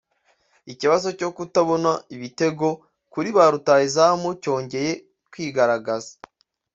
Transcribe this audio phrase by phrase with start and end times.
[0.71, 2.67] Ikibazo cyo kutabone ibitego
[3.13, 4.91] kuri ba rutahizamu cyongeye
[5.31, 6.13] kwigaragaza